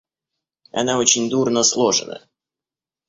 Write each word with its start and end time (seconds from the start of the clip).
Она 0.71 0.97
очень 0.97 1.29
дурно 1.29 1.61
сложена... 1.61 2.27